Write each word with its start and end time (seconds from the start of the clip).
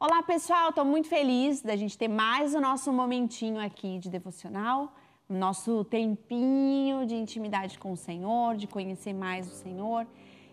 Olá, 0.00 0.22
pessoal, 0.22 0.68
estou 0.68 0.84
muito 0.84 1.08
feliz 1.08 1.60
da 1.60 1.74
gente 1.74 1.98
ter 1.98 2.06
mais 2.06 2.54
o 2.54 2.60
nosso 2.60 2.92
momentinho 2.92 3.60
aqui 3.60 3.98
de 3.98 4.08
devocional, 4.08 4.94
nosso 5.28 5.82
tempinho 5.82 7.04
de 7.04 7.16
intimidade 7.16 7.76
com 7.80 7.90
o 7.90 7.96
Senhor, 7.96 8.54
de 8.54 8.68
conhecer 8.68 9.12
mais 9.12 9.48
o 9.48 9.50
Senhor. 9.50 10.06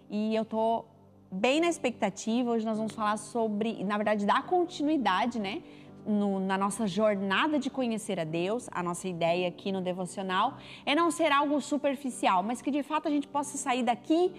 E 0.09 0.33
eu 0.33 0.41
estou 0.41 0.87
bem 1.31 1.61
na 1.61 1.67
expectativa. 1.67 2.49
Hoje 2.49 2.65
nós 2.65 2.79
vamos 2.79 2.95
falar 2.95 3.17
sobre, 3.17 3.83
na 3.83 3.97
verdade, 3.97 4.25
dar 4.25 4.47
continuidade, 4.47 5.37
né? 5.37 5.61
No, 6.07 6.39
na 6.39 6.57
nossa 6.57 6.87
jornada 6.87 7.59
de 7.59 7.69
conhecer 7.69 8.19
a 8.19 8.23
Deus, 8.23 8.67
a 8.71 8.81
nossa 8.81 9.07
ideia 9.07 9.47
aqui 9.47 9.71
no 9.71 9.79
devocional 9.79 10.57
é 10.87 10.95
não 10.95 11.11
ser 11.11 11.31
algo 11.31 11.61
superficial, 11.61 12.41
mas 12.41 12.63
que 12.63 12.71
de 12.71 12.81
fato 12.81 13.07
a 13.07 13.11
gente 13.11 13.27
possa 13.27 13.59
sair 13.59 13.83
daqui 13.83 14.33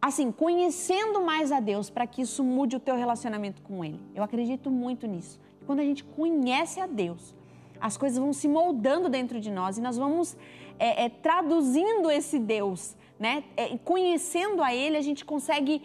assim, 0.00 0.30
conhecendo 0.30 1.20
mais 1.20 1.50
a 1.50 1.60
Deus 1.60 1.90
para 1.90 2.06
que 2.06 2.22
isso 2.22 2.42
mude 2.44 2.76
o 2.76 2.80
teu 2.80 2.96
relacionamento 2.96 3.62
com 3.62 3.84
Ele. 3.84 4.00
Eu 4.14 4.22
acredito 4.22 4.70
muito 4.70 5.06
nisso. 5.06 5.40
Quando 5.66 5.80
a 5.80 5.84
gente 5.84 6.04
conhece 6.04 6.80
a 6.80 6.86
Deus, 6.86 7.34
as 7.80 7.96
coisas 7.96 8.18
vão 8.18 8.32
se 8.32 8.48
moldando 8.48 9.08
dentro 9.08 9.40
de 9.40 9.50
nós 9.50 9.78
e 9.78 9.80
nós 9.80 9.96
vamos 9.96 10.36
é, 10.78 11.04
é, 11.04 11.08
traduzindo 11.08 12.10
esse 12.10 12.38
Deus, 12.38 12.96
né? 13.18 13.44
É, 13.56 13.76
conhecendo 13.78 14.62
a 14.62 14.74
Ele, 14.74 14.96
a 14.96 15.00
gente 15.00 15.24
consegue 15.24 15.82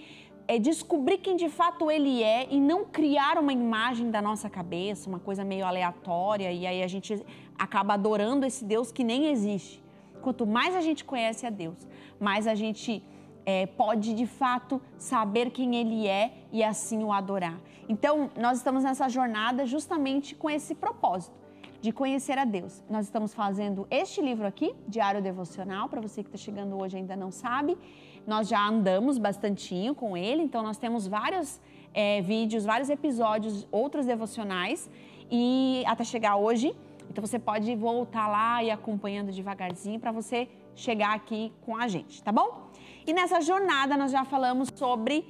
é, 0.47 0.59
descobrir 0.59 1.17
quem 1.17 1.35
de 1.35 1.49
fato 1.49 1.89
Ele 1.89 2.23
é 2.23 2.47
e 2.49 2.59
não 2.59 2.85
criar 2.85 3.37
uma 3.37 3.53
imagem 3.53 4.11
da 4.11 4.21
nossa 4.21 4.49
cabeça, 4.49 5.09
uma 5.09 5.19
coisa 5.19 5.43
meio 5.43 5.65
aleatória 5.65 6.51
e 6.51 6.65
aí 6.65 6.83
a 6.83 6.87
gente 6.87 7.23
acaba 7.57 7.93
adorando 7.93 8.45
esse 8.45 8.63
Deus 8.63 8.91
que 8.91 9.03
nem 9.03 9.27
existe. 9.27 9.81
Quanto 10.21 10.45
mais 10.45 10.75
a 10.75 10.81
gente 10.81 11.03
conhece 11.03 11.45
a 11.45 11.49
Deus, 11.49 11.87
mais 12.19 12.47
a 12.47 12.55
gente 12.55 13.03
é, 13.45 13.65
pode 13.65 14.13
de 14.13 14.25
fato 14.25 14.81
saber 14.97 15.51
quem 15.51 15.75
Ele 15.75 16.07
é 16.07 16.33
e 16.51 16.63
assim 16.63 17.03
o 17.03 17.11
adorar. 17.11 17.59
Então, 17.87 18.29
nós 18.37 18.57
estamos 18.57 18.83
nessa 18.83 19.09
jornada 19.09 19.65
justamente 19.65 20.35
com 20.35 20.49
esse 20.49 20.73
propósito 20.73 21.43
de 21.81 21.91
conhecer 21.91 22.37
a 22.37 22.45
Deus. 22.45 22.81
Nós 22.89 23.05
estamos 23.05 23.33
fazendo 23.33 23.85
este 23.91 24.21
livro 24.21 24.47
aqui, 24.47 24.73
Diário 24.87 25.21
Devocional, 25.21 25.89
para 25.89 25.99
você 25.99 26.23
que 26.23 26.29
está 26.29 26.37
chegando 26.37 26.81
hoje 26.81 26.95
e 26.95 26.99
ainda 26.99 27.15
não 27.15 27.29
sabe. 27.29 27.77
Nós 28.25 28.47
já 28.47 28.65
andamos 28.65 29.17
bastantinho 29.17 29.93
com 29.93 30.15
ele, 30.15 30.41
então 30.43 30.63
nós 30.63 30.77
temos 30.77 31.05
vários 31.05 31.59
é, 31.93 32.21
vídeos, 32.21 32.63
vários 32.63 32.89
episódios, 32.89 33.67
outros 33.69 34.05
devocionais 34.05 34.89
e 35.29 35.83
até 35.85 36.05
chegar 36.05 36.37
hoje. 36.37 36.73
Então 37.09 37.23
você 37.23 37.37
pode 37.37 37.75
voltar 37.75 38.29
lá 38.29 38.63
e 38.63 38.71
acompanhando 38.71 39.33
devagarzinho 39.33 39.99
para 39.99 40.13
você 40.13 40.47
chegar 40.73 41.13
aqui 41.13 41.51
com 41.65 41.75
a 41.75 41.89
gente, 41.89 42.23
tá 42.23 42.31
bom? 42.31 42.62
E 43.05 43.13
nessa 43.13 43.41
jornada 43.41 43.97
nós 43.97 44.11
já 44.11 44.23
falamos 44.23 44.69
sobre 44.75 45.25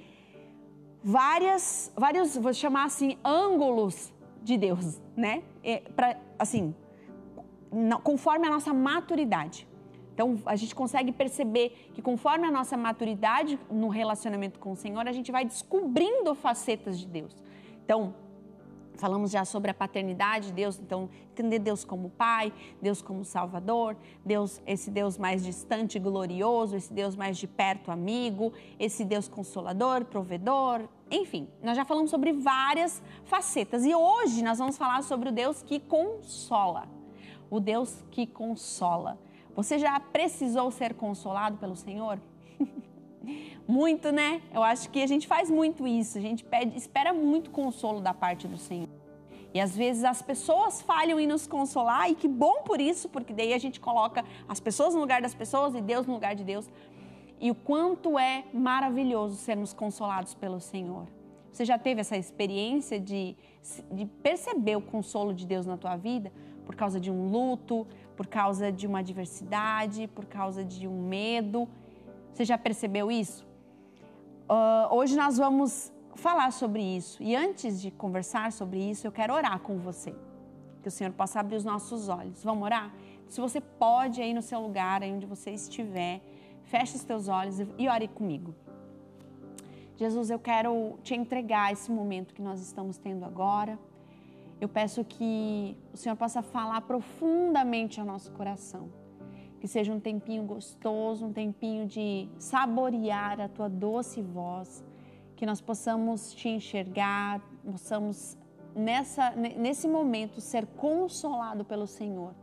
várias, 1.03 1.91
vários, 1.95 2.37
vou 2.37 2.53
chamar 2.53 2.85
assim, 2.85 3.17
ângulos 3.23 4.13
de 4.41 4.57
Deus, 4.57 5.01
né? 5.15 5.43
É, 5.63 5.79
pra, 5.79 6.17
assim, 6.37 6.75
conforme 8.03 8.47
a 8.47 8.49
nossa 8.49 8.73
maturidade. 8.73 9.67
Então, 10.13 10.39
a 10.45 10.55
gente 10.55 10.75
consegue 10.75 11.11
perceber 11.11 11.89
que 11.93 12.01
conforme 12.01 12.45
a 12.45 12.51
nossa 12.51 12.77
maturidade 12.77 13.59
no 13.69 13.87
relacionamento 13.87 14.59
com 14.59 14.73
o 14.73 14.75
Senhor, 14.75 15.07
a 15.07 15.11
gente 15.11 15.31
vai 15.31 15.43
descobrindo 15.43 16.35
facetas 16.35 16.99
de 16.99 17.07
Deus. 17.07 17.35
Então, 17.83 18.13
Falamos 18.95 19.31
já 19.31 19.43
sobre 19.43 19.71
a 19.71 19.73
paternidade 19.73 20.47
de 20.47 20.53
Deus, 20.53 20.79
então 20.79 21.09
entender 21.31 21.59
Deus 21.59 21.83
como 21.83 22.09
Pai, 22.09 22.53
Deus 22.81 23.01
como 23.01 23.25
Salvador, 23.25 23.97
Deus, 24.23 24.61
esse 24.65 24.91
Deus 24.91 25.17
mais 25.17 25.43
distante 25.43 25.95
e 25.97 25.99
glorioso, 25.99 26.75
esse 26.75 26.93
Deus 26.93 27.15
mais 27.15 27.37
de 27.37 27.47
perto 27.47 27.91
amigo, 27.91 28.53
esse 28.79 29.03
Deus 29.03 29.27
consolador, 29.27 30.05
provedor, 30.05 30.87
enfim, 31.15 31.47
nós 31.61 31.77
já 31.77 31.85
falamos 31.85 32.09
sobre 32.09 32.33
várias 32.33 33.01
facetas 33.25 33.85
e 33.85 33.93
hoje 33.93 34.43
nós 34.43 34.57
vamos 34.57 34.77
falar 34.77 35.03
sobre 35.03 35.29
o 35.29 35.31
Deus 35.31 35.61
que 35.61 35.79
consola. 35.79 36.87
O 37.51 37.59
Deus 37.59 38.03
que 38.09 38.25
consola. 38.25 39.19
Você 39.55 39.77
já 39.77 39.99
precisou 39.99 40.71
ser 40.71 40.95
consolado 40.95 41.57
pelo 41.57 41.75
Senhor? 41.75 42.19
Muito, 43.67 44.11
né? 44.11 44.41
Eu 44.51 44.63
acho 44.63 44.89
que 44.89 45.03
a 45.03 45.07
gente 45.07 45.27
faz 45.27 45.49
muito 45.49 45.87
isso. 45.87 46.17
A 46.17 46.21
gente 46.21 46.43
pede, 46.43 46.75
espera 46.77 47.13
muito 47.13 47.49
consolo 47.51 48.01
da 48.01 48.13
parte 48.13 48.47
do 48.47 48.57
Senhor. 48.57 48.89
E 49.53 49.59
às 49.59 49.75
vezes 49.75 50.03
as 50.03 50.21
pessoas 50.21 50.81
falham 50.81 51.19
em 51.19 51.27
nos 51.27 51.45
consolar, 51.45 52.09
e 52.09 52.15
que 52.15 52.27
bom 52.27 52.63
por 52.63 52.81
isso, 52.81 53.07
porque 53.07 53.33
daí 53.33 53.53
a 53.53 53.57
gente 53.57 53.79
coloca 53.79 54.25
as 54.47 54.59
pessoas 54.59 54.95
no 54.95 55.01
lugar 55.01 55.21
das 55.21 55.35
pessoas 55.35 55.75
e 55.75 55.81
Deus 55.81 56.07
no 56.07 56.13
lugar 56.13 56.33
de 56.33 56.43
Deus. 56.43 56.67
E 57.39 57.51
o 57.51 57.55
quanto 57.55 58.17
é 58.17 58.45
maravilhoso 58.53 59.35
sermos 59.35 59.71
consolados 59.71 60.33
pelo 60.33 60.59
Senhor. 60.59 61.07
Você 61.51 61.65
já 61.65 61.77
teve 61.77 62.01
essa 62.01 62.17
experiência 62.17 62.99
de, 62.99 63.37
de 63.91 64.07
perceber 64.07 64.75
o 64.75 64.81
consolo 64.81 65.31
de 65.31 65.45
Deus 65.45 65.67
na 65.67 65.77
tua 65.77 65.95
vida 65.95 66.31
por 66.65 66.73
causa 66.75 66.99
de 66.99 67.11
um 67.11 67.29
luto, 67.29 67.85
por 68.17 68.25
causa 68.25 68.71
de 68.71 68.87
uma 68.87 68.99
adversidade, 68.99 70.07
por 70.07 70.25
causa 70.25 70.65
de 70.65 70.87
um 70.87 71.07
medo? 71.07 71.69
Você 72.33 72.43
já 72.43 72.57
percebeu 72.57 73.11
isso? 73.11 73.45
Uh, 74.49 74.95
hoje 74.95 75.15
nós 75.15 75.37
vamos 75.37 75.92
falar 76.15 76.51
sobre 76.51 76.81
isso. 76.81 77.21
E 77.21 77.35
antes 77.35 77.81
de 77.81 77.91
conversar 77.91 78.51
sobre 78.51 78.79
isso, 78.79 79.05
eu 79.05 79.11
quero 79.11 79.33
orar 79.33 79.59
com 79.59 79.77
você. 79.77 80.13
Que 80.81 80.87
o 80.87 80.91
Senhor 80.91 81.11
possa 81.13 81.39
abrir 81.39 81.55
os 81.55 81.63
nossos 81.63 82.09
olhos. 82.09 82.43
Vamos 82.43 82.63
orar? 82.63 82.93
Se 83.27 83.39
você 83.39 83.61
pode 83.61 84.21
aí 84.21 84.33
no 84.33 84.41
seu 84.41 84.59
lugar, 84.59 85.01
aí 85.01 85.11
onde 85.11 85.25
você 85.25 85.51
estiver, 85.51 86.21
feche 86.63 86.95
os 86.95 87.03
teus 87.03 87.27
olhos 87.27 87.59
e 87.77 87.87
ore 87.87 88.07
comigo. 88.07 88.53
Jesus, 89.95 90.29
eu 90.29 90.39
quero 90.39 90.97
te 91.03 91.15
entregar 91.15 91.71
esse 91.71 91.91
momento 91.91 92.33
que 92.33 92.41
nós 92.41 92.59
estamos 92.61 92.97
tendo 92.97 93.23
agora. 93.25 93.79
Eu 94.59 94.67
peço 94.67 95.03
que 95.03 95.77
o 95.93 95.97
Senhor 95.97 96.15
possa 96.15 96.41
falar 96.41 96.81
profundamente 96.81 97.99
ao 97.99 98.05
nosso 98.05 98.31
coração 98.31 98.89
que 99.63 99.67
seja 99.69 99.93
um 99.93 99.99
tempinho 99.99 100.43
gostoso, 100.43 101.25
um 101.25 101.31
tempinho 101.31 101.85
de 101.87 102.27
saborear 102.37 103.39
a 103.39 103.47
tua 103.47 103.69
doce 103.69 104.21
voz, 104.21 104.83
que 105.35 105.45
nós 105.45 105.61
possamos 105.61 106.33
te 106.33 106.49
enxergar, 106.49 107.41
possamos 107.63 108.37
nessa, 108.75 109.31
nesse 109.31 109.87
momento 109.87 110.41
ser 110.41 110.65
consolado 110.65 111.63
pelo 111.65 111.87
Senhor. 111.87 112.33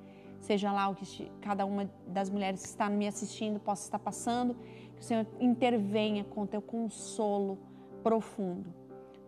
Seja 0.40 0.72
lá 0.72 0.88
o 0.88 0.94
que 0.94 1.30
cada 1.40 1.66
uma 1.66 1.90
das 2.06 2.30
mulheres 2.30 2.62
que 2.62 2.68
está 2.68 2.88
me 2.88 3.06
assistindo 3.06 3.60
possa 3.60 3.84
estar 3.84 3.98
passando, 3.98 4.54
que 4.94 5.00
o 5.00 5.04
Senhor 5.04 5.26
intervenha 5.38 6.24
com 6.24 6.42
o 6.42 6.46
teu 6.46 6.62
consolo 6.62 7.58
profundo. 8.02 8.74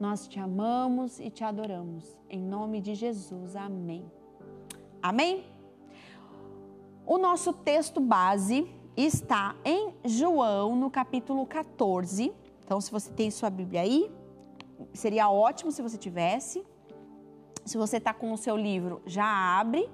Nós 0.00 0.26
te 0.26 0.40
amamos 0.40 1.20
e 1.20 1.30
te 1.30 1.44
adoramos. 1.44 2.16
Em 2.28 2.42
nome 2.42 2.80
de 2.80 2.94
Jesus. 2.94 3.54
Amém. 3.54 4.10
Amém? 5.02 5.44
O 7.06 7.18
nosso 7.18 7.52
texto 7.52 8.00
base 8.00 8.66
está 8.96 9.54
em 9.64 9.92
João, 10.04 10.76
no 10.76 10.90
capítulo 10.90 11.46
14. 11.46 12.32
Então, 12.64 12.80
se 12.80 12.90
você 12.90 13.10
tem 13.10 13.30
sua 13.30 13.50
Bíblia 13.50 13.82
aí, 13.82 14.10
seria 14.92 15.30
ótimo 15.30 15.70
se 15.70 15.82
você 15.82 15.96
tivesse. 15.96 16.64
Se 17.64 17.76
você 17.76 17.98
está 17.98 18.12
com 18.12 18.32
o 18.32 18.36
seu 18.36 18.56
livro, 18.56 19.02
já 19.06 19.24
abre. 19.24 19.88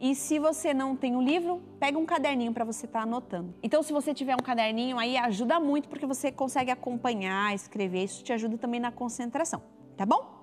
E 0.00 0.14
se 0.14 0.38
você 0.38 0.72
não 0.72 0.94
tem 0.94 1.16
o 1.16 1.20
livro, 1.20 1.60
pega 1.80 1.98
um 1.98 2.06
caderninho 2.06 2.52
para 2.52 2.64
você 2.64 2.86
estar 2.86 3.00
tá 3.00 3.02
anotando. 3.04 3.52
Então, 3.62 3.82
se 3.82 3.92
você 3.92 4.14
tiver 4.14 4.34
um 4.34 4.42
caderninho 4.42 4.96
aí, 4.96 5.16
ajuda 5.16 5.58
muito 5.58 5.88
porque 5.88 6.06
você 6.06 6.30
consegue 6.30 6.70
acompanhar, 6.70 7.52
escrever. 7.54 8.04
Isso 8.04 8.22
te 8.22 8.32
ajuda 8.32 8.56
também 8.56 8.78
na 8.78 8.92
concentração, 8.92 9.60
tá 9.96 10.06
bom? 10.06 10.38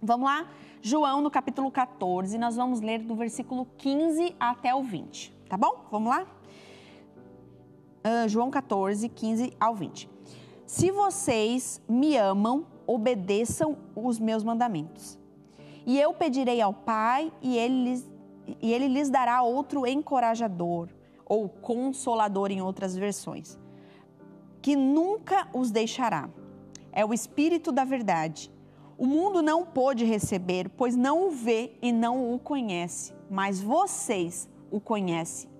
Vamos 0.00 0.26
lá? 0.26 0.48
João, 0.80 1.20
no 1.20 1.30
capítulo 1.30 1.70
14, 1.70 2.36
nós 2.38 2.56
vamos 2.56 2.80
ler 2.80 3.00
do 3.00 3.14
versículo 3.14 3.68
15 3.76 4.34
até 4.40 4.74
o 4.74 4.82
20, 4.82 5.32
tá 5.48 5.56
bom? 5.56 5.86
Vamos 5.90 6.08
lá? 6.08 6.26
Uh, 8.04 8.28
João 8.28 8.50
14, 8.50 9.08
15 9.08 9.52
ao 9.60 9.76
20. 9.76 10.11
Se 10.72 10.90
vocês 10.90 11.82
me 11.86 12.16
amam, 12.16 12.66
obedeçam 12.86 13.76
os 13.94 14.18
meus 14.18 14.42
mandamentos. 14.42 15.18
E 15.84 16.00
eu 16.00 16.14
pedirei 16.14 16.62
ao 16.62 16.72
Pai, 16.72 17.30
e 17.42 17.58
ele 17.58 17.84
lhes, 17.84 18.10
e 18.58 18.72
ele 18.72 18.88
lhes 18.88 19.10
dará 19.10 19.42
outro 19.42 19.86
encorajador, 19.86 20.88
ou 21.26 21.46
consolador 21.46 22.50
em 22.50 22.62
outras 22.62 22.96
versões, 22.96 23.58
que 24.62 24.74
nunca 24.74 25.46
os 25.52 25.70
deixará. 25.70 26.30
É 26.90 27.04
o 27.04 27.12
Espírito 27.12 27.70
da 27.70 27.84
Verdade 27.84 28.50
o 28.96 29.06
mundo 29.06 29.42
não 29.42 29.66
pôde 29.66 30.06
receber, 30.06 30.70
pois 30.70 30.96
não 30.96 31.26
o 31.26 31.30
vê 31.30 31.72
e 31.82 31.92
não 31.92 32.32
o 32.32 32.38
conhece, 32.38 33.12
mas 33.28 33.60
vocês 33.60 34.48
o 34.70 34.80
conhecem. 34.80 35.50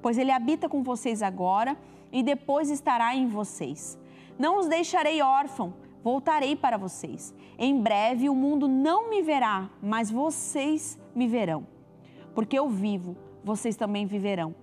Pois 0.00 0.16
ele 0.16 0.30
habita 0.30 0.68
com 0.68 0.84
vocês 0.84 1.20
agora 1.20 1.76
e 2.12 2.22
depois 2.22 2.70
estará 2.70 3.16
em 3.16 3.26
vocês. 3.26 3.98
Não 4.38 4.58
os 4.58 4.66
deixarei 4.66 5.22
órfão, 5.22 5.74
voltarei 6.02 6.54
para 6.54 6.76
vocês. 6.76 7.34
Em 7.58 7.80
breve 7.80 8.28
o 8.28 8.34
mundo 8.34 8.68
não 8.68 9.08
me 9.08 9.22
verá, 9.22 9.70
mas 9.82 10.10
vocês 10.10 10.98
me 11.14 11.26
verão. 11.26 11.66
Porque 12.34 12.58
eu 12.58 12.68
vivo, 12.68 13.16
vocês 13.42 13.76
também 13.76 14.06
viverão. 14.06 14.54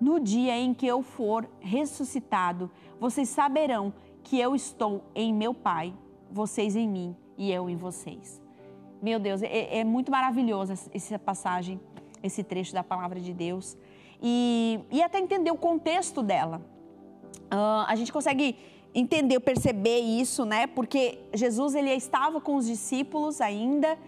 No 0.00 0.20
dia 0.20 0.56
em 0.58 0.74
que 0.74 0.86
eu 0.86 1.02
for 1.02 1.48
ressuscitado, 1.60 2.70
vocês 3.00 3.28
saberão 3.28 3.94
que 4.22 4.38
eu 4.38 4.54
estou 4.54 5.04
em 5.14 5.32
meu 5.32 5.54
Pai, 5.54 5.94
vocês 6.30 6.76
em 6.76 6.88
mim 6.88 7.16
e 7.38 7.50
eu 7.50 7.70
em 7.70 7.76
vocês. 7.76 8.42
Meu 9.00 9.18
Deus, 9.18 9.42
é, 9.42 9.78
é 9.78 9.84
muito 9.84 10.10
maravilhoso 10.10 10.72
essa 10.92 11.18
passagem, 11.18 11.80
esse 12.22 12.42
trecho 12.42 12.72
da 12.72 12.82
palavra 12.82 13.20
de 13.20 13.32
Deus. 13.32 13.76
E, 14.22 14.80
e 14.90 15.02
até 15.02 15.18
entender 15.18 15.50
o 15.50 15.56
contexto 15.56 16.22
dela. 16.22 16.62
Uh, 17.52 17.84
a 17.86 17.94
gente 17.94 18.12
consegue 18.12 18.56
entender, 18.94 19.40
perceber 19.40 19.98
isso, 19.98 20.44
né? 20.44 20.66
Porque 20.66 21.18
Jesus 21.34 21.74
ele 21.74 21.90
estava 21.90 22.40
com 22.40 22.56
os 22.56 22.66
discípulos 22.66 23.40
ainda 23.40 23.98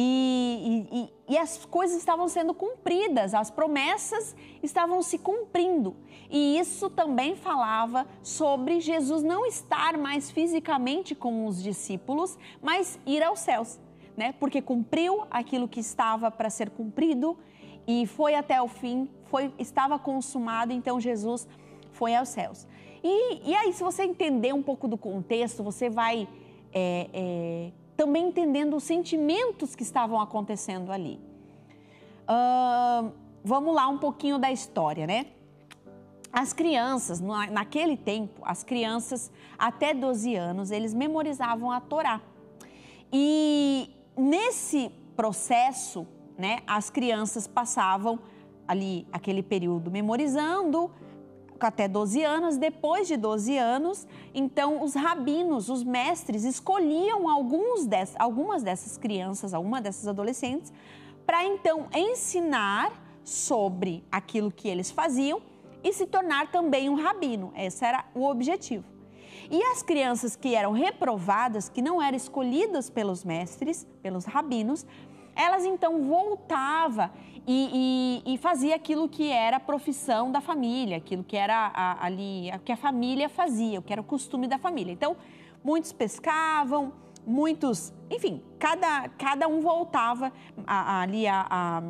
e, 0.00 0.86
e, 0.92 1.32
e, 1.34 1.38
as 1.38 1.64
coisas 1.66 1.96
estavam 1.96 2.28
sendo 2.28 2.54
cumpridas, 2.54 3.34
as 3.34 3.50
promessas 3.50 4.36
estavam 4.62 5.02
se 5.02 5.18
cumprindo. 5.18 5.96
E 6.30 6.56
isso 6.56 6.88
também 6.88 7.34
falava 7.34 8.06
sobre 8.22 8.80
Jesus 8.80 9.24
não 9.24 9.44
estar 9.44 9.98
mais 9.98 10.30
fisicamente 10.30 11.16
com 11.16 11.46
os 11.46 11.60
discípulos, 11.60 12.38
mas 12.62 12.96
ir 13.04 13.24
aos 13.24 13.40
céus, 13.40 13.80
né? 14.16 14.32
Porque 14.38 14.62
cumpriu 14.62 15.26
aquilo 15.30 15.66
que 15.66 15.80
estava 15.80 16.30
para 16.30 16.48
ser 16.48 16.70
cumprido 16.70 17.36
e 17.84 18.06
foi 18.06 18.36
até 18.36 18.62
o 18.62 18.68
fim, 18.68 19.08
foi, 19.24 19.52
estava 19.58 19.98
consumado, 19.98 20.72
então 20.72 21.00
Jesus 21.00 21.48
foi 21.90 22.14
aos 22.14 22.28
céus. 22.28 22.68
E, 23.02 23.50
e 23.50 23.54
aí, 23.54 23.72
se 23.72 23.82
você 23.82 24.04
entender 24.04 24.52
um 24.52 24.62
pouco 24.62 24.88
do 24.88 24.96
contexto, 24.96 25.62
você 25.62 25.88
vai 25.88 26.28
é, 26.72 27.08
é, 27.12 27.72
também 27.96 28.28
entendendo 28.28 28.76
os 28.76 28.84
sentimentos 28.84 29.74
que 29.74 29.82
estavam 29.82 30.20
acontecendo 30.20 30.92
ali. 30.92 31.20
Uh, 32.28 33.10
vamos 33.42 33.74
lá 33.74 33.88
um 33.88 33.98
pouquinho 33.98 34.38
da 34.38 34.52
história, 34.52 35.06
né? 35.06 35.26
As 36.30 36.52
crianças, 36.52 37.20
naquele 37.20 37.96
tempo, 37.96 38.42
as 38.44 38.62
crianças 38.62 39.32
até 39.58 39.94
12 39.94 40.36
anos, 40.36 40.70
eles 40.70 40.92
memorizavam 40.92 41.70
a 41.70 41.80
Torá. 41.80 42.20
E 43.10 43.90
nesse 44.14 44.90
processo, 45.16 46.06
né, 46.36 46.58
as 46.66 46.90
crianças 46.90 47.46
passavam 47.46 48.18
ali 48.66 49.06
aquele 49.10 49.42
período 49.42 49.90
memorizando, 49.90 50.90
até 51.66 51.88
12 51.88 52.22
anos. 52.22 52.56
Depois 52.56 53.08
de 53.08 53.16
12 53.16 53.56
anos, 53.58 54.06
então 54.34 54.82
os 54.82 54.94
rabinos, 54.94 55.68
os 55.68 55.82
mestres, 55.82 56.44
escolhiam 56.44 57.28
alguns 57.28 57.86
des, 57.86 58.14
algumas 58.18 58.62
dessas 58.62 58.96
crianças, 58.96 59.52
algumas 59.52 59.82
dessas 59.82 60.06
adolescentes, 60.06 60.72
para 61.26 61.44
então 61.44 61.86
ensinar 61.94 62.92
sobre 63.22 64.04
aquilo 64.10 64.50
que 64.50 64.68
eles 64.68 64.90
faziam 64.90 65.42
e 65.82 65.92
se 65.92 66.06
tornar 66.06 66.50
também 66.50 66.88
um 66.88 66.94
rabino. 66.94 67.52
Esse 67.56 67.84
era 67.84 68.04
o 68.14 68.26
objetivo. 68.26 68.84
E 69.50 69.62
as 69.62 69.82
crianças 69.82 70.36
que 70.36 70.54
eram 70.54 70.72
reprovadas, 70.72 71.68
que 71.68 71.80
não 71.80 72.02
eram 72.02 72.16
escolhidas 72.16 72.90
pelos 72.90 73.24
mestres, 73.24 73.86
pelos 74.02 74.24
rabinos, 74.24 74.84
elas 75.38 75.64
então 75.64 76.02
voltavam 76.02 77.08
e, 77.46 78.22
e, 78.26 78.34
e 78.34 78.38
fazia 78.38 78.74
aquilo 78.74 79.08
que 79.08 79.30
era 79.30 79.56
a 79.56 79.60
profissão 79.60 80.30
da 80.30 80.40
família, 80.40 80.96
aquilo 80.96 81.22
que 81.22 81.36
era 81.36 81.70
a, 81.72 82.04
ali, 82.04 82.50
a, 82.50 82.58
que 82.58 82.72
a 82.72 82.76
família 82.76 83.28
fazia, 83.28 83.78
o 83.78 83.82
que 83.82 83.92
era 83.92 84.02
o 84.02 84.04
costume 84.04 84.48
da 84.48 84.58
família. 84.58 84.92
Então, 84.92 85.16
muitos 85.64 85.92
pescavam, 85.92 86.92
muitos, 87.24 87.92
enfim, 88.10 88.42
cada, 88.58 89.08
cada 89.10 89.48
um 89.48 89.60
voltava 89.60 90.32
a, 90.66 91.02
ali 91.02 91.26
a, 91.26 91.46
a 91.48 91.82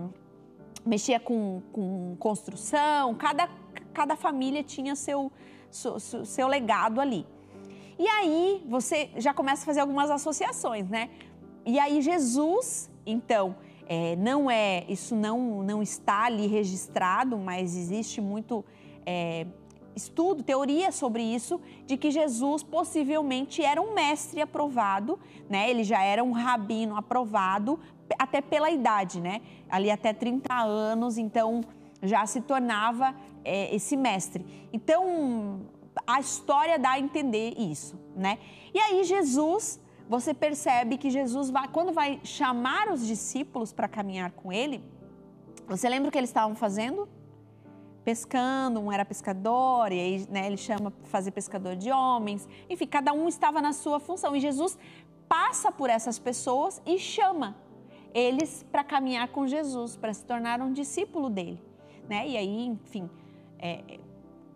mexia 0.85 1.19
com, 1.19 1.63
com 1.73 2.17
construção, 2.21 3.15
cada, 3.15 3.49
cada 3.93 4.15
família 4.15 4.63
tinha 4.63 4.95
seu, 4.95 5.33
seu, 5.71 5.99
seu 5.99 6.47
legado 6.47 7.01
ali. 7.01 7.27
E 7.99 8.07
aí 8.07 8.65
você 8.69 9.11
já 9.17 9.35
começa 9.35 9.63
a 9.63 9.67
fazer 9.67 9.81
algumas 9.81 10.09
associações, 10.09 10.89
né? 10.89 11.11
E 11.67 11.79
aí 11.79 12.01
Jesus 12.01 12.89
então, 13.11 13.57
é, 13.89 14.15
não 14.17 14.51
é, 14.51 14.85
isso 14.89 15.17
não, 15.17 15.63
não 15.63 15.83
está 15.83 16.25
ali 16.25 16.47
registrado, 16.47 17.39
mas 17.39 17.75
existe 17.75 18.21
muito 18.21 18.63
é, 19.07 19.47
estudo, 19.97 20.43
teoria 20.43 20.93
sobre 20.93 21.23
isso, 21.23 21.61
de 21.87 21.97
que 21.97 22.11
Jesus 22.11 22.63
possivelmente 22.63 23.63
era 23.63 23.81
um 23.81 23.95
mestre 23.95 24.41
aprovado, 24.41 25.19
né? 25.49 25.71
Ele 25.71 25.83
já 25.83 26.03
era 26.03 26.23
um 26.23 26.33
rabino 26.33 26.97
aprovado, 26.97 27.81
até 28.19 28.41
pela 28.41 28.71
idade, 28.71 29.21
né? 29.21 29.41
Ali 29.69 29.91
até 29.91 30.13
30 30.13 30.55
anos, 30.55 31.19
então 31.19 31.63
já 32.03 32.25
se 32.27 32.43
tornava 32.43 33.15
é, 33.45 33.75
esse 33.75 33.97
mestre. 33.97 34.69
Então, 34.73 35.63
a 36.07 36.21
história 36.21 36.79
dá 36.79 36.93
a 36.93 37.01
entender 37.01 37.55
isso, 37.59 37.99
né? 38.15 38.39
E 38.73 38.79
aí 38.79 39.03
Jesus 39.03 39.81
você 40.09 40.33
percebe 40.33 40.97
que 40.97 41.11
Jesus 41.11 41.51
vai, 41.51 41.69
quando 41.69 41.93
vai 41.93 42.21
chamar 42.25 42.91
os 42.91 43.07
discípulos 43.07 43.73
para 43.73 43.87
caminhar 43.87 44.33
com 44.33 44.51
ele, 44.51 44.83
você 45.67 45.89
lembra 45.89 46.09
o 46.09 46.13
que 46.13 46.17
eles 46.17 46.31
estavam 46.31 46.57
fazendo? 46.57 47.07
Pescando, 48.05 48.81
um 48.81 48.91
era 48.91 49.05
pescador, 49.05 49.93
e 49.93 50.01
aí 50.01 50.27
né, 50.31 50.47
ele 50.47 50.57
chama 50.57 50.91
para 50.91 51.07
fazer 51.07 51.31
pescador 51.31 51.77
de 51.77 51.91
homens. 51.91 52.49
Enfim, 52.71 52.87
cada 52.87 53.13
um 53.13 53.29
estava 53.29 53.61
na 53.61 53.75
sua 53.75 54.01
função. 54.01 54.35
E 54.35 54.41
Jesus 54.41 54.79
passa 55.29 55.71
por 55.71 55.91
essas 55.91 56.19
pessoas 56.19 56.81
e 56.87 56.99
chama 56.99 57.55
eles 58.15 58.65
para 58.73 58.83
caminhar 58.83 59.29
com 59.29 59.47
Jesus, 59.47 59.95
para 59.95 60.15
se 60.15 60.25
tornar 60.25 60.63
um 60.63 60.73
discípulo 60.73 61.29
dele. 61.29 61.63
Né? 62.09 62.27
E 62.29 62.37
aí, 62.39 62.67
enfim, 62.67 63.11
é, 63.59 64.01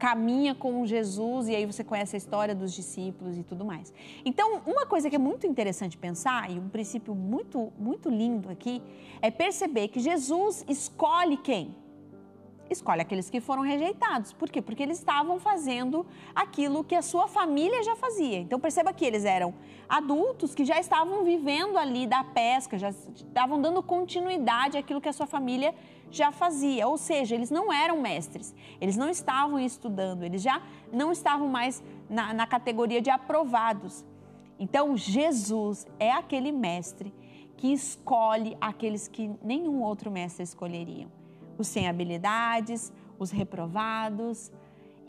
caminha 0.02 0.52
com 0.52 0.84
Jesus 0.84 1.46
e 1.46 1.54
aí 1.54 1.64
você 1.64 1.84
conhece 1.84 2.16
a 2.16 2.19
história 2.19 2.56
dos 2.56 2.72
discípulos 2.72 3.38
e 3.38 3.44
tudo 3.44 3.64
mais. 3.64 3.94
Então, 4.25 4.60
uma 4.66 4.84
coisa 4.84 5.08
que 5.08 5.14
é 5.14 5.19
muito 5.19 5.46
interessante 5.46 5.96
pensar 5.96 6.50
e 6.50 6.58
um 6.58 6.69
princípio 6.69 7.14
muito 7.14 7.72
muito 7.78 8.10
lindo 8.10 8.50
aqui 8.50 8.82
é 9.20 9.31
perceber 9.31 9.87
que 9.87 10.00
Jesus 10.00 10.64
escolhe 10.69 11.37
quem? 11.37 11.72
Escolhe 12.72 13.02
aqueles 13.02 13.28
que 13.28 13.40
foram 13.40 13.62
rejeitados. 13.62 14.32
Por 14.32 14.50
quê? 14.50 14.62
Porque 14.62 14.82
eles 14.82 14.98
estavam 14.98 15.38
fazendo 15.38 16.06
aquilo 16.34 16.82
que 16.82 16.94
a 16.94 17.02
sua 17.02 17.28
família 17.28 17.82
já 17.82 17.94
fazia. 17.94 18.38
Então 18.38 18.58
perceba 18.58 18.92
que 18.92 19.04
eles 19.04 19.24
eram 19.24 19.54
adultos 19.88 20.54
que 20.54 20.64
já 20.64 20.80
estavam 20.80 21.22
vivendo 21.22 21.76
ali 21.76 22.06
da 22.06 22.24
pesca, 22.24 22.78
já 22.78 22.88
estavam 22.88 23.60
dando 23.60 23.82
continuidade 23.82 24.78
àquilo 24.78 25.00
que 25.00 25.08
a 25.08 25.12
sua 25.12 25.26
família 25.26 25.74
já 26.10 26.30
fazia, 26.30 26.86
ou 26.86 26.98
seja, 26.98 27.34
eles 27.34 27.50
não 27.50 27.72
eram 27.72 28.00
mestres, 28.00 28.54
eles 28.80 28.96
não 28.96 29.08
estavam 29.08 29.58
estudando, 29.58 30.22
eles 30.22 30.42
já 30.42 30.62
não 30.92 31.10
estavam 31.10 31.48
mais 31.48 31.82
na, 32.08 32.34
na 32.34 32.46
categoria 32.46 33.00
de 33.00 33.08
aprovados. 33.08 34.04
Então, 34.58 34.96
Jesus 34.96 35.86
é 35.98 36.12
aquele 36.12 36.52
mestre 36.52 37.12
que 37.56 37.72
escolhe 37.72 38.56
aqueles 38.60 39.08
que 39.08 39.31
nenhum 39.43 39.82
outro 39.82 40.10
mestre 40.10 40.43
escolheria: 40.43 41.08
os 41.62 41.66
sem 41.66 41.88
habilidades, 41.88 42.92
os 43.19 43.31
reprovados. 43.31 44.52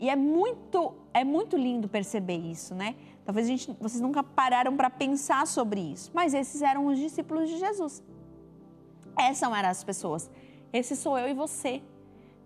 E 0.00 0.08
é 0.08 0.16
muito, 0.16 0.94
é 1.12 1.22
muito 1.22 1.56
lindo 1.56 1.88
perceber 1.88 2.38
isso, 2.38 2.74
né? 2.74 2.96
Talvez 3.24 3.46
gente, 3.46 3.70
vocês 3.80 4.00
nunca 4.00 4.22
pararam 4.22 4.76
para 4.76 4.90
pensar 4.90 5.46
sobre 5.46 5.80
isso, 5.80 6.10
mas 6.12 6.34
esses 6.34 6.62
eram 6.62 6.86
os 6.86 6.98
discípulos 6.98 7.48
de 7.48 7.58
Jesus. 7.58 8.02
Essas 9.16 9.52
eram 9.52 9.68
as 9.68 9.84
pessoas 9.84 10.30
esse 10.74 10.96
sou 10.96 11.16
eu 11.16 11.28
e 11.28 11.34
você. 11.34 11.80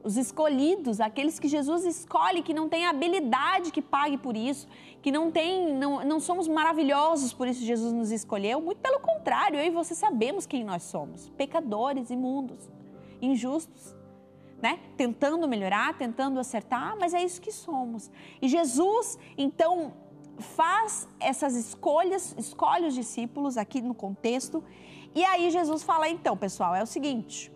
Os 0.04 0.18
escolhidos, 0.18 1.00
aqueles 1.00 1.40
que 1.40 1.48
Jesus 1.48 1.86
escolhe, 1.86 2.42
que 2.42 2.52
não 2.52 2.68
tem 2.68 2.84
habilidade 2.84 3.72
que 3.72 3.80
pague 3.80 4.18
por 4.18 4.36
isso, 4.36 4.68
que 5.00 5.10
não 5.10 5.30
tem, 5.30 5.72
não, 5.74 6.04
não 6.04 6.20
somos 6.20 6.46
maravilhosos 6.46 7.32
por 7.32 7.48
isso 7.48 7.64
Jesus 7.64 7.90
nos 7.90 8.12
escolheu. 8.12 8.60
Muito 8.60 8.82
pelo 8.82 9.00
contrário, 9.00 9.58
eu 9.58 9.64
e 9.64 9.70
você 9.70 9.94
sabemos 9.94 10.44
quem 10.44 10.62
nós 10.62 10.82
somos: 10.82 11.30
pecadores, 11.30 12.10
imundos, 12.10 12.70
injustos. 13.22 13.96
Né? 14.60 14.80
Tentando 14.96 15.46
melhorar, 15.46 15.96
tentando 15.96 16.40
acertar, 16.40 16.96
mas 16.98 17.14
é 17.14 17.22
isso 17.22 17.40
que 17.40 17.52
somos. 17.52 18.10
E 18.42 18.48
Jesus, 18.48 19.16
então, 19.36 19.92
faz 20.38 21.06
essas 21.20 21.54
escolhas, 21.54 22.34
escolhe 22.36 22.86
os 22.86 22.94
discípulos 22.94 23.56
aqui 23.56 23.80
no 23.80 23.94
contexto. 23.94 24.64
E 25.14 25.24
aí 25.24 25.50
Jesus 25.50 25.84
fala: 25.84 26.08
então, 26.08 26.36
pessoal, 26.36 26.74
é 26.74 26.82
o 26.82 26.86
seguinte 26.86 27.52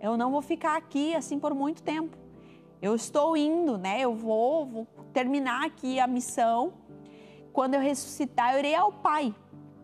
eu 0.00 0.16
não 0.16 0.30
vou 0.30 0.42
ficar 0.42 0.76
aqui 0.76 1.14
assim 1.14 1.38
por 1.38 1.54
muito 1.54 1.82
tempo. 1.82 2.16
Eu 2.80 2.94
estou 2.94 3.36
indo, 3.36 3.76
né? 3.76 4.00
Eu 4.00 4.14
vou, 4.14 4.66
vou 4.66 4.86
terminar 5.12 5.66
aqui 5.66 5.98
a 5.98 6.06
missão. 6.06 6.72
Quando 7.52 7.74
eu 7.74 7.80
ressuscitar, 7.80 8.52
eu 8.52 8.60
irei 8.60 8.74
ao 8.74 8.92
Pai. 8.92 9.34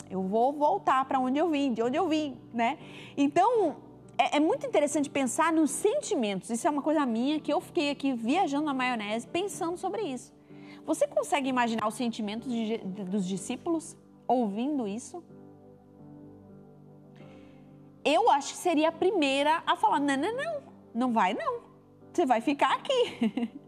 Eu 0.09 0.23
vou 0.23 0.53
voltar 0.53 1.05
para 1.07 1.19
onde 1.19 1.39
eu 1.39 1.51
vim, 1.51 1.73
de 1.73 1.83
onde 1.83 1.97
eu 1.97 2.09
vim, 2.09 2.37
né? 2.53 2.79
Então, 3.17 3.77
é, 4.17 4.37
é, 4.37 4.41
muito 4.41 4.67
interessante 4.67 5.11
pensar 5.11 5.53
nos 5.53 5.71
sentimentos. 5.71 6.51
Isso 6.51 6.67
é 6.67 6.71
uma 6.71 6.83
coisa 6.83 7.05
minha 7.05 7.41
que 7.41 7.53
eu 7.53 7.61
fiquei 7.61 7.91
aqui 7.91 8.13
viajando 8.13 8.65
na 8.65 8.75
maionese 8.75 9.27
pensando 9.27 9.77
sobre 9.77 10.03
isso. 10.03 10.33
Você 10.87 11.07
consegue 11.07 11.49
imaginar 11.49 11.89
os 11.89 11.95
sentimentos 11.95 12.51
de, 12.51 12.79
de, 12.79 13.05
dos 13.05 13.27
discípulos 13.27 13.97
ouvindo 14.27 14.87
isso? 14.87 15.23
eu 18.05 18.31
acho 18.31 18.53
que 18.53 18.59
seria 18.59 18.91
a 18.91 18.93
primeira 18.93 19.63
a 19.67 19.75
falar: 19.77 19.99
não, 19.99 20.17
não, 20.17 20.37
não, 20.37 20.63
não 20.95 21.13
vai 21.13 21.33
não. 21.33 21.63
Você 22.13 22.27
vai 22.27 22.41
ficar 22.41 22.75
aqui. 22.75 23.51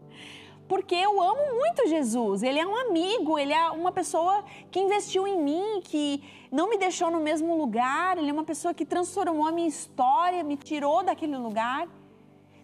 porque 0.67 0.95
eu 0.95 1.21
amo 1.21 1.55
muito 1.55 1.87
Jesus. 1.87 2.43
Ele 2.43 2.59
é 2.59 2.65
um 2.65 2.75
amigo, 2.75 3.39
ele 3.39 3.53
é 3.53 3.69
uma 3.69 3.91
pessoa 3.91 4.43
que 4.69 4.79
investiu 4.79 5.25
em 5.27 5.41
mim, 5.41 5.81
que 5.83 6.23
não 6.51 6.69
me 6.69 6.77
deixou 6.77 7.09
no 7.09 7.19
mesmo 7.19 7.55
lugar, 7.55 8.17
ele 8.17 8.29
é 8.29 8.33
uma 8.33 8.43
pessoa 8.43 8.73
que 8.73 8.85
transformou 8.85 9.47
a 9.47 9.51
minha 9.51 9.67
história, 9.67 10.43
me 10.43 10.57
tirou 10.57 11.03
daquele 11.03 11.37
lugar. 11.37 11.87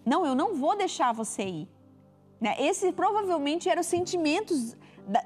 Não, 0.05 0.25
eu 0.25 0.35
não 0.35 0.53
vou 0.55 0.75
deixar 0.75 1.13
você 1.13 1.43
ir. 1.43 1.67
Né? 2.39 2.55
Esse 2.59 2.91
provavelmente 2.91 3.69
eram 3.69 3.81
os 3.81 3.87
sentimentos 3.87 4.75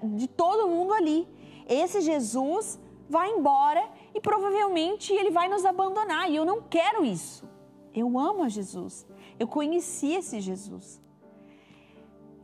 de 0.04 0.28
todo 0.28 0.68
mundo 0.68 0.94
ali. 0.94 1.28
Esse 1.68 2.02
Jesus 2.02 2.80
vai 3.10 3.32
embora 3.32 3.84
e 4.14 4.22
provavelmente 4.22 5.14
ele 5.14 5.32
vai 5.32 5.48
nos 5.48 5.66
abandonar. 5.66 6.30
E 6.30 6.36
eu 6.36 6.46
não 6.46 6.62
quero 6.62 7.04
isso. 7.04 7.44
Eu 7.94 8.20
amo 8.20 8.44
a 8.44 8.50
Jesus. 8.50 9.08
Eu 9.40 9.48
conheci 9.48 10.14
esse 10.14 10.40
Jesus. 10.40 11.02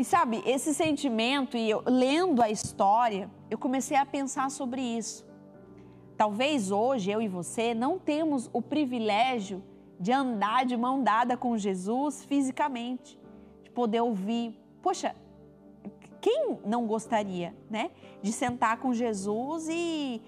E 0.04 0.06
sabe, 0.06 0.44
esse 0.46 0.74
sentimento, 0.74 1.56
e 1.56 1.70
eu, 1.70 1.82
lendo 1.86 2.42
a 2.42 2.50
história, 2.50 3.32
eu 3.50 3.58
comecei 3.58 3.96
a 3.96 4.06
pensar 4.06 4.52
sobre 4.52 4.82
isso. 4.82 5.26
Talvez 6.18 6.72
hoje 6.72 7.10
eu 7.10 7.22
e 7.22 7.30
você 7.30 7.74
não 7.74 7.98
temos 7.98 8.50
o 8.52 8.62
privilégio 8.62 9.64
de 9.98 10.12
andar 10.12 10.66
de 10.66 10.76
mão 10.76 11.02
dada 11.02 11.38
com 11.38 11.58
Jesus 11.58 12.26
fisicamente, 12.26 13.18
de 13.64 13.72
poder 13.72 14.02
ouvir. 14.02 14.60
Poxa, 14.82 15.16
quem 16.20 16.60
não 16.66 16.86
gostaria, 16.86 17.56
né, 17.70 17.90
de 18.22 18.34
sentar 18.34 18.82
com 18.82 18.94
Jesus 18.94 19.70
e, 19.70 20.22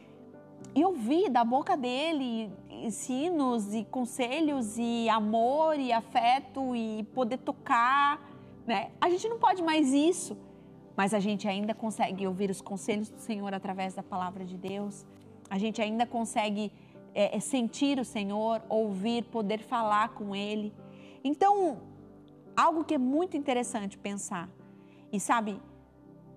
e 0.74 0.86
ouvir 0.86 1.30
da 1.30 1.44
boca 1.44 1.76
dele 1.76 2.50
ensinos 2.70 3.74
e 3.74 3.84
conselhos 3.84 4.78
e 4.78 5.10
amor 5.10 5.78
e 5.78 5.92
afeto 5.92 6.74
e 6.74 7.04
poder 7.14 7.40
tocar 7.40 8.35
né? 8.66 8.92
A 9.00 9.10
gente 9.10 9.28
não 9.28 9.38
pode 9.38 9.62
mais 9.62 9.94
isso, 9.94 10.38
mas 10.96 11.14
a 11.14 11.20
gente 11.20 11.48
ainda 11.48 11.74
consegue 11.74 12.26
ouvir 12.26 12.50
os 12.50 12.62
conselhos 12.62 13.10
do 13.10 13.20
Senhor 13.20 13.54
através 13.54 13.94
da 13.94 14.04
palavra 14.04 14.46
de 14.46 14.58
Deus. 14.58 15.06
A 15.50 15.58
gente 15.58 15.82
ainda 15.82 16.06
consegue 16.06 16.72
é, 17.14 17.36
é, 17.36 17.40
sentir 17.40 18.00
o 18.00 18.06
Senhor, 18.06 18.62
ouvir, 18.70 19.24
poder 19.26 19.60
falar 19.60 20.10
com 20.10 20.36
Ele. 20.36 20.74
Então, 21.24 21.82
algo 22.56 22.84
que 22.84 22.94
é 22.94 22.98
muito 22.98 23.38
interessante 23.38 23.98
pensar, 23.98 24.50
e 25.12 25.20
sabe, 25.20 25.62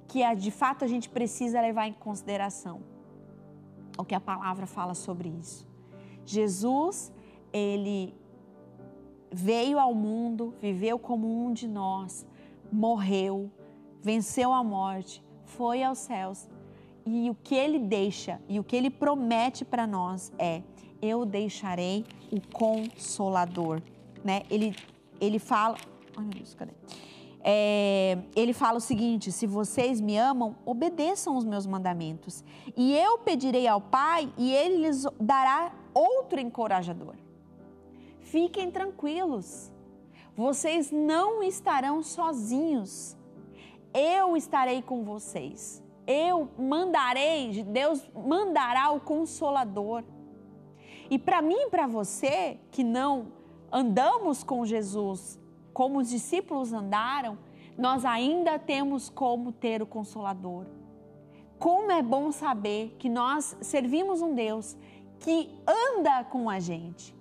que 0.07 0.23
é, 0.23 0.35
de 0.35 0.51
fato 0.51 0.85
a 0.85 0.89
gente 0.89 1.09
precisa 1.09 1.61
levar 1.61 1.87
em 1.87 1.93
consideração 1.93 2.83
o 3.99 4.05
que 4.05 4.15
a 4.15 4.21
palavra 4.21 4.67
fala 4.67 4.95
sobre 4.95 5.29
isso. 5.29 5.67
Jesus, 6.25 7.13
ele 7.53 8.15
veio 9.31 9.79
ao 9.79 9.95
mundo, 9.95 10.55
viveu 10.61 10.99
como 10.99 11.45
um 11.45 11.53
de 11.53 11.69
nós, 11.69 12.27
morreu, 12.71 13.51
venceu 14.03 14.53
a 14.53 14.63
morte, 14.63 15.23
foi 15.45 15.83
aos 15.83 15.99
céus. 15.99 16.49
E 17.05 17.31
o 17.31 17.35
que 17.35 17.55
ele 17.55 17.79
deixa 17.79 18.41
e 18.49 18.61
o 18.61 18.65
que 18.65 18.77
ele 18.77 18.91
promete 18.91 19.65
para 19.65 19.87
nós 19.87 20.33
é: 20.39 20.63
eu 21.01 21.25
deixarei 21.25 22.05
o 22.31 22.41
consolador, 22.53 23.81
né? 24.23 24.43
Ele 24.51 24.75
ele 25.21 25.39
fala, 25.39 25.77
ai 26.17 26.25
meu 26.25 26.35
Deus, 26.35 26.55
cadê? 26.55 26.73
É, 27.41 28.19
ele 28.37 28.53
fala 28.53 28.77
o 28.77 28.81
seguinte: 28.81 29.33
se 29.33 29.47
vocês 29.47 30.01
me 30.01 30.19
amam, 30.19 30.57
obedeçam 30.67 31.37
os 31.37 31.45
meus 31.45 31.67
mandamentos, 31.67 32.45
e 32.77 32.95
eu 32.95 33.19
pedirei 33.19 33.67
ao 33.67 33.81
Pai, 33.81 34.31
e 34.37 34.53
ele 34.53 34.87
lhes 34.87 35.07
dará 35.19 35.73
outro 35.95 36.39
encorajador 36.41 37.15
Fiquem 38.31 38.71
tranquilos, 38.71 39.73
vocês 40.37 40.93
não 40.93 41.43
estarão 41.43 42.03
sozinhos. 42.03 43.17
Eu 43.95 44.37
estarei 44.37 44.83
com 44.83 45.03
vocês. 45.03 45.83
Eu 46.07 46.51
mandarei, 46.59 47.63
Deus 47.65 48.07
mandará 48.15 48.91
o 48.91 49.01
consolador. 49.01 50.05
E 51.11 51.19
para 51.19 51.41
mim 51.41 51.57
e 51.57 51.71
para 51.71 51.87
você 51.87 52.59
que 52.71 52.85
não 52.85 53.33
andamos 53.73 54.45
com 54.45 54.65
Jesus 54.67 55.41
como 55.73 55.99
os 55.99 56.11
discípulos 56.11 56.73
andaram, 56.73 57.39
nós 57.79 58.05
ainda 58.05 58.59
temos 58.59 59.09
como 59.09 59.53
ter 59.53 59.81
o 59.81 59.87
consolador. 59.87 60.67
Como 61.59 61.91
é 61.91 62.03
bom 62.03 62.31
saber 62.31 62.95
que 62.99 63.09
nós 63.09 63.57
servimos 63.63 64.21
um 64.21 64.35
Deus 64.35 64.77
que 65.19 65.51
anda 65.67 66.25
com 66.25 66.51
a 66.51 66.61
gente, 66.61 67.17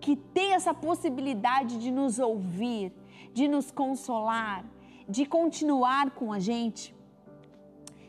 que 0.00 0.16
tem 0.16 0.54
essa 0.54 0.72
possibilidade 0.72 1.78
de 1.78 1.90
nos 1.90 2.18
ouvir, 2.18 2.92
de 3.32 3.46
nos 3.46 3.70
consolar, 3.70 4.64
de 5.08 5.26
continuar 5.26 6.10
com 6.12 6.32
a 6.32 6.38
gente. 6.38 6.94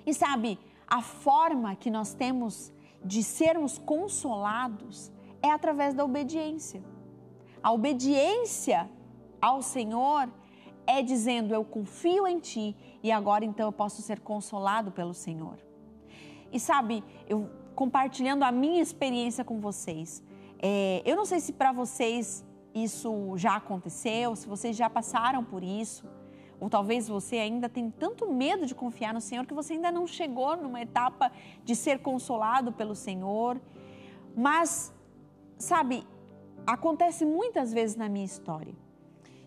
E 0.05 0.13
sabe, 0.13 0.59
a 0.87 1.01
forma 1.01 1.75
que 1.75 1.91
nós 1.91 2.13
temos 2.13 2.73
de 3.03 3.23
sermos 3.23 3.77
consolados 3.77 5.11
é 5.41 5.49
através 5.49 5.93
da 5.93 6.05
obediência. 6.05 6.83
A 7.61 7.71
obediência 7.71 8.89
ao 9.41 9.61
Senhor 9.61 10.29
é 10.85 11.01
dizendo: 11.01 11.53
Eu 11.53 11.63
confio 11.63 12.27
em 12.27 12.39
Ti 12.39 12.75
e 13.03 13.11
agora 13.11 13.45
então 13.45 13.67
eu 13.67 13.71
posso 13.71 14.01
ser 14.01 14.19
consolado 14.19 14.91
pelo 14.91 15.13
Senhor. 15.13 15.57
E 16.51 16.59
sabe, 16.59 17.03
eu 17.27 17.49
compartilhando 17.75 18.43
a 18.43 18.51
minha 18.51 18.81
experiência 18.81 19.43
com 19.43 19.59
vocês, 19.59 20.23
é, 20.61 21.01
eu 21.05 21.15
não 21.15 21.25
sei 21.25 21.39
se 21.39 21.53
para 21.53 21.71
vocês 21.71 22.45
isso 22.73 23.35
já 23.35 23.55
aconteceu, 23.55 24.35
se 24.35 24.47
vocês 24.47 24.75
já 24.75 24.89
passaram 24.89 25.43
por 25.43 25.63
isso, 25.63 26.05
ou 26.59 26.69
talvez 26.69 27.07
você 27.07 27.37
ainda 27.37 27.67
tem 27.67 27.89
tanto 27.89 28.31
medo 28.31 28.67
de 28.67 28.75
confiar 28.75 29.13
no 29.13 29.19
Senhor 29.19 29.45
que 29.45 29.53
você 29.53 29.73
ainda 29.73 29.91
não 29.91 30.05
chegou 30.05 30.55
numa 30.55 30.79
etapa 30.79 31.31
de 31.65 31.75
ser 31.75 31.99
consolado 31.99 32.71
pelo 32.71 32.93
Senhor. 32.93 33.59
Mas, 34.37 34.93
sabe, 35.57 36.05
acontece 36.65 37.25
muitas 37.25 37.73
vezes 37.73 37.95
na 37.95 38.07
minha 38.07 38.25
história 38.25 38.75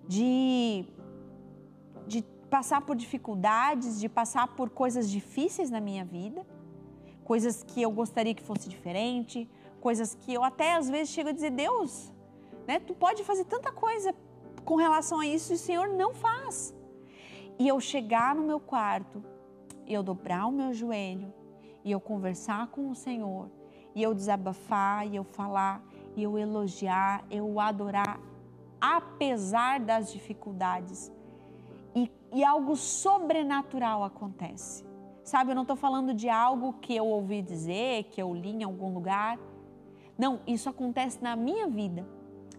de, 0.09 0.85
de 2.07 2.23
passar 2.51 2.81
por 2.83 2.97
dificuldades, 2.97 4.01
de 4.01 4.09
passar 4.09 4.49
por 4.49 4.69
coisas 4.69 5.09
difíceis 5.09 5.71
na 5.71 5.81
minha 5.81 6.05
vida, 6.05 6.45
coisas 7.23 7.63
que 7.63 7.81
eu 7.81 7.93
gostaria 7.93 8.35
que 8.35 8.43
fosse 8.43 8.69
diferente, 8.69 9.49
coisas 9.87 10.15
que 10.15 10.33
eu 10.33 10.43
até 10.43 10.69
às 10.75 10.89
vezes 10.89 11.11
chego 11.11 11.29
a 11.29 11.33
dizer, 11.33 11.51
Deus, 11.51 12.11
né, 12.67 12.81
tu 12.81 12.95
pode 12.95 13.23
fazer 13.23 13.45
tanta 13.45 13.71
coisa 13.71 14.15
com 14.65 14.77
relação 14.77 15.21
a 15.21 15.27
isso 15.27 15.53
e 15.53 15.57
o 15.57 15.59
Senhor 15.59 15.89
não 15.89 16.15
faz. 16.15 16.75
E 17.59 17.69
eu 17.69 17.79
chegar 17.79 18.35
no 18.35 18.45
meu 18.51 18.59
quarto, 18.59 19.23
eu 19.87 20.03
dobrar 20.03 20.47
o 20.47 20.51
meu 20.51 20.73
joelho, 20.73 21.31
e 21.85 21.93
eu 21.93 22.01
conversar 22.01 22.69
com 22.69 22.91
o 22.91 22.95
Senhor, 22.95 23.51
e 23.95 24.03
eu 24.03 24.15
desabafar, 24.15 25.07
e 25.07 25.17
eu 25.17 25.25
falar, 25.39 25.85
e 26.17 26.23
eu 26.23 26.39
elogiar, 26.39 27.23
eu 27.31 27.61
adorar, 27.61 28.19
apesar 28.81 29.81
das 29.81 30.11
dificuldades. 30.11 31.13
E, 31.95 32.11
e 32.33 32.43
algo 32.43 32.75
sobrenatural 32.75 34.03
acontece. 34.03 34.83
Sabe, 35.23 35.51
eu 35.51 35.55
não 35.55 35.63
estou 35.63 35.77
falando 35.77 36.15
de 36.15 36.29
algo 36.31 36.73
que 36.81 36.97
eu 36.97 37.07
ouvi 37.07 37.43
dizer, 37.43 38.05
que 38.05 38.21
eu 38.21 38.35
li 38.35 38.51
em 38.51 38.65
algum 38.65 38.93
lugar. 38.93 39.39
Não, 40.17 40.41
isso 40.47 40.69
acontece 40.69 41.23
na 41.23 41.35
minha 41.35 41.67
vida, 41.67 42.07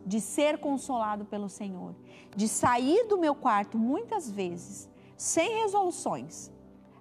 de 0.06 0.22
ser 0.22 0.60
consolado 0.60 1.26
pelo 1.26 1.50
Senhor, 1.50 1.96
de 2.36 2.48
sair 2.48 3.08
do 3.08 3.18
meu 3.18 3.34
quarto 3.34 3.78
muitas 3.78 4.30
vezes 4.30 4.90
sem 5.18 5.62
resoluções. 5.62 6.52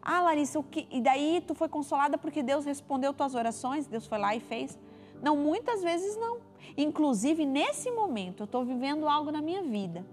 Ah, 0.00 0.20
Larissa, 0.20 0.58
o 0.58 0.62
que... 0.62 0.86
e 0.90 1.00
daí 1.00 1.42
tu 1.46 1.54
foi 1.54 1.68
consolada 1.68 2.16
porque 2.16 2.42
Deus 2.42 2.64
respondeu 2.64 3.12
tuas 3.12 3.34
orações, 3.34 3.86
Deus 3.86 4.06
foi 4.06 4.18
lá 4.18 4.34
e 4.34 4.40
fez? 4.40 4.78
Não, 5.22 5.36
muitas 5.36 5.82
vezes 5.82 6.16
não. 6.16 6.38
Inclusive, 6.76 7.44
nesse 7.44 7.90
momento, 7.90 8.42
eu 8.42 8.44
estou 8.44 8.64
vivendo 8.64 9.08
algo 9.08 9.30
na 9.30 9.40
minha 9.40 9.62
vida 9.62 10.06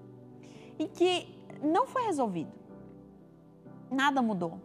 e 0.79 0.87
que 0.87 1.27
não 1.61 1.85
foi 1.85 2.03
resolvido. 2.03 2.51
Nada 3.89 4.21
mudou. 4.21 4.59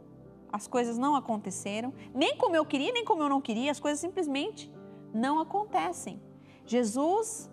As 0.52 0.66
coisas 0.66 0.96
não 0.96 1.16
aconteceram, 1.16 1.92
nem 2.14 2.36
como 2.36 2.56
eu 2.56 2.64
queria, 2.64 2.92
nem 2.92 3.04
como 3.04 3.22
eu 3.22 3.28
não 3.28 3.40
queria, 3.40 3.70
as 3.70 3.80
coisas 3.80 4.00
simplesmente 4.00 4.70
não 5.12 5.40
acontecem. 5.40 6.20
Jesus 6.64 7.50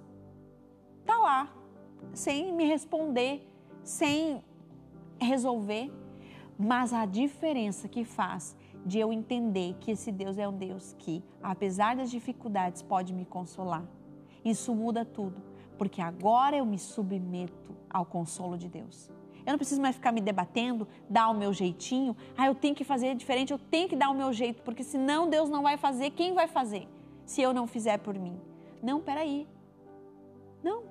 está 1.01 1.17
lá, 1.17 1.53
sem 2.13 2.51
me 2.53 2.65
responder, 2.65 3.47
sem 3.83 4.43
resolver, 5.19 5.91
mas 6.57 6.93
a 6.93 7.05
diferença 7.05 7.87
que 7.87 8.03
faz 8.03 8.55
de 8.85 8.99
eu 8.99 9.13
entender 9.13 9.75
que 9.79 9.91
esse 9.91 10.11
Deus 10.11 10.37
é 10.37 10.47
um 10.47 10.57
Deus 10.57 10.95
que, 10.99 11.23
apesar 11.41 11.95
das 11.95 12.11
dificuldades, 12.11 12.81
pode 12.81 13.13
me 13.13 13.25
consolar. 13.25 13.85
Isso 14.43 14.73
muda 14.75 15.05
tudo, 15.05 15.41
porque 15.77 16.01
agora 16.01 16.57
eu 16.57 16.65
me 16.65 16.77
submeto 16.77 17.75
ao 17.89 18.05
consolo 18.05 18.57
de 18.57 18.67
Deus. 18.67 19.09
Eu 19.45 19.51
não 19.51 19.57
preciso 19.57 19.81
mais 19.81 19.95
ficar 19.95 20.11
me 20.11 20.21
debatendo, 20.21 20.87
dar 21.09 21.29
o 21.29 21.33
meu 21.33 21.53
jeitinho. 21.53 22.15
Ah, 22.37 22.47
eu 22.47 22.55
tenho 22.55 22.73
que 22.73 22.83
fazer 22.83 23.13
diferente, 23.15 23.51
eu 23.51 23.59
tenho 23.59 23.89
que 23.89 23.95
dar 23.95 24.09
o 24.09 24.13
meu 24.13 24.31
jeito, 24.31 24.61
porque 24.63 24.83
senão 24.83 25.29
Deus 25.29 25.49
não 25.49 25.63
vai 25.63 25.77
fazer. 25.77 26.11
Quem 26.11 26.33
vai 26.33 26.47
fazer? 26.47 26.87
Se 27.25 27.41
eu 27.41 27.53
não 27.53 27.67
fizer 27.67 27.97
por 27.99 28.17
mim. 28.17 28.39
Não, 28.81 28.99
peraí. 29.01 29.47
Não. 30.61 30.83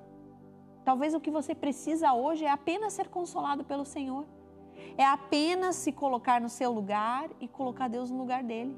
Talvez 0.83 1.13
o 1.13 1.19
que 1.19 1.31
você 1.31 1.55
precisa 1.55 2.13
hoje 2.13 2.43
é 2.45 2.49
apenas 2.49 2.93
ser 2.93 3.07
consolado 3.07 3.63
pelo 3.63 3.85
Senhor. 3.85 4.25
É 4.97 5.05
apenas 5.05 5.75
se 5.75 5.91
colocar 5.91 6.41
no 6.41 6.49
seu 6.49 6.71
lugar 6.71 7.29
e 7.39 7.47
colocar 7.47 7.87
Deus 7.87 8.11
no 8.11 8.17
lugar 8.17 8.43
dele. 8.43 8.77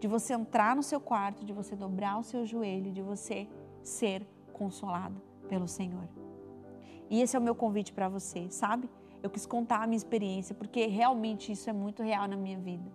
De 0.00 0.08
você 0.08 0.34
entrar 0.34 0.74
no 0.74 0.82
seu 0.82 1.00
quarto, 1.00 1.44
de 1.44 1.52
você 1.52 1.76
dobrar 1.76 2.18
o 2.18 2.22
seu 2.22 2.44
joelho, 2.44 2.92
de 2.92 3.02
você 3.02 3.48
ser 3.82 4.26
consolado 4.52 5.20
pelo 5.48 5.68
Senhor. 5.68 6.08
E 7.10 7.20
esse 7.20 7.36
é 7.36 7.38
o 7.38 7.42
meu 7.42 7.54
convite 7.54 7.92
para 7.92 8.08
você, 8.08 8.50
sabe? 8.50 8.88
Eu 9.22 9.30
quis 9.30 9.46
contar 9.46 9.82
a 9.82 9.86
minha 9.86 9.96
experiência, 9.96 10.54
porque 10.54 10.86
realmente 10.86 11.52
isso 11.52 11.68
é 11.68 11.72
muito 11.72 12.02
real 12.02 12.28
na 12.28 12.36
minha 12.36 12.58
vida. 12.58 12.90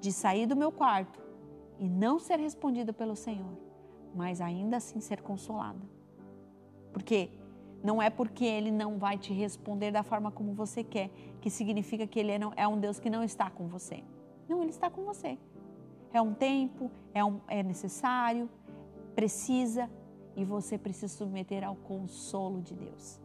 De 0.00 0.12
sair 0.12 0.46
do 0.46 0.56
meu 0.56 0.72
quarto 0.72 1.23
e 1.78 1.88
não 1.88 2.18
ser 2.18 2.38
respondido 2.38 2.92
pelo 2.92 3.16
Senhor, 3.16 3.56
mas 4.14 4.40
ainda 4.40 4.76
assim 4.76 5.00
ser 5.00 5.22
consolada. 5.22 5.80
Porque 6.92 7.30
não 7.82 8.00
é 8.00 8.08
porque 8.08 8.44
Ele 8.44 8.70
não 8.70 8.98
vai 8.98 9.18
te 9.18 9.32
responder 9.32 9.90
da 9.90 10.02
forma 10.02 10.30
como 10.30 10.54
você 10.54 10.82
quer, 10.82 11.10
que 11.40 11.50
significa 11.50 12.06
que 12.06 12.18
Ele 12.18 12.32
é, 12.32 12.40
é 12.56 12.68
um 12.68 12.78
Deus 12.78 12.98
que 12.98 13.10
não 13.10 13.22
está 13.22 13.50
com 13.50 13.66
você. 13.68 14.02
Não, 14.48 14.60
Ele 14.60 14.70
está 14.70 14.88
com 14.88 15.04
você. 15.04 15.38
É 16.12 16.22
um 16.22 16.32
tempo, 16.32 16.90
é, 17.12 17.24
um, 17.24 17.40
é 17.48 17.62
necessário, 17.62 18.48
precisa, 19.14 19.90
e 20.36 20.44
você 20.44 20.78
precisa 20.78 21.08
submeter 21.08 21.64
ao 21.64 21.76
consolo 21.76 22.60
de 22.60 22.74
Deus. 22.74 23.20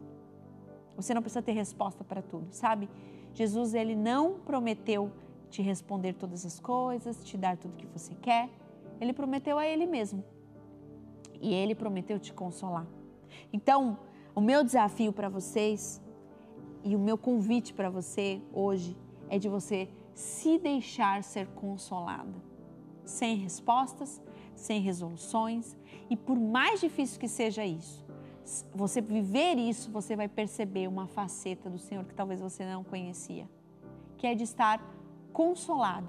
Você 0.96 1.14
não 1.14 1.22
precisa 1.22 1.42
ter 1.42 1.52
resposta 1.52 2.04
para 2.04 2.20
tudo, 2.20 2.48
sabe? 2.52 2.88
Jesus 3.32 3.74
ele 3.74 3.94
não 3.94 4.34
prometeu 4.40 5.10
te 5.50 5.62
responder 5.62 6.14
todas 6.14 6.46
as 6.46 6.60
coisas, 6.60 7.22
te 7.24 7.36
dar 7.36 7.56
tudo 7.56 7.76
que 7.76 7.86
você 7.86 8.14
quer. 8.14 8.48
Ele 9.00 9.12
prometeu 9.12 9.58
a 9.58 9.66
ele 9.66 9.86
mesmo. 9.86 10.24
E 11.40 11.52
ele 11.52 11.74
prometeu 11.74 12.18
te 12.18 12.32
consolar. 12.32 12.86
Então, 13.52 13.98
o 14.34 14.40
meu 14.40 14.62
desafio 14.62 15.12
para 15.12 15.28
vocês 15.28 16.00
e 16.84 16.94
o 16.94 16.98
meu 16.98 17.18
convite 17.18 17.74
para 17.74 17.90
você 17.90 18.40
hoje 18.52 18.96
é 19.28 19.38
de 19.38 19.48
você 19.48 19.88
se 20.14 20.58
deixar 20.58 21.22
ser 21.22 21.46
consolada, 21.48 22.34
sem 23.04 23.36
respostas, 23.36 24.20
sem 24.54 24.80
resoluções, 24.80 25.76
e 26.08 26.16
por 26.16 26.38
mais 26.38 26.80
difícil 26.80 27.18
que 27.18 27.28
seja 27.28 27.64
isso, 27.64 28.04
você 28.74 29.00
viver 29.00 29.56
isso, 29.56 29.90
você 29.90 30.16
vai 30.16 30.28
perceber 30.28 30.88
uma 30.88 31.06
faceta 31.06 31.70
do 31.70 31.78
Senhor 31.78 32.04
que 32.04 32.14
talvez 32.14 32.40
você 32.40 32.64
não 32.64 32.82
conhecia, 32.82 33.48
que 34.18 34.26
é 34.26 34.34
de 34.34 34.44
estar 34.44 34.82
consolada, 35.32 36.08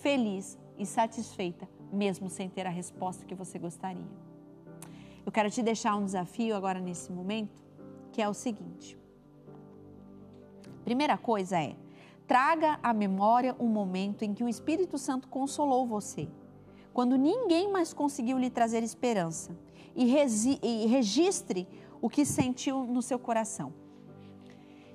feliz 0.00 0.58
e 0.78 0.86
satisfeita, 0.86 1.68
mesmo 1.92 2.28
sem 2.28 2.48
ter 2.48 2.66
a 2.66 2.70
resposta 2.70 3.24
que 3.24 3.34
você 3.34 3.58
gostaria. 3.58 4.06
Eu 5.24 5.32
quero 5.32 5.50
te 5.50 5.62
deixar 5.62 5.96
um 5.96 6.04
desafio 6.04 6.56
agora 6.56 6.80
nesse 6.80 7.12
momento, 7.12 7.62
que 8.12 8.22
é 8.22 8.28
o 8.28 8.34
seguinte. 8.34 8.98
Primeira 10.84 11.18
coisa 11.18 11.60
é: 11.60 11.76
traga 12.26 12.78
à 12.82 12.94
memória 12.94 13.54
um 13.58 13.66
momento 13.66 14.22
em 14.22 14.32
que 14.32 14.44
o 14.44 14.48
Espírito 14.48 14.96
Santo 14.96 15.28
consolou 15.28 15.86
você, 15.86 16.28
quando 16.92 17.16
ninguém 17.16 17.70
mais 17.70 17.92
conseguiu 17.92 18.38
lhe 18.38 18.48
trazer 18.48 18.82
esperança 18.82 19.54
e, 19.94 20.04
e 20.62 20.86
registre 20.86 21.68
o 22.00 22.08
que 22.08 22.24
sentiu 22.24 22.84
no 22.84 23.02
seu 23.02 23.18
coração. 23.18 23.72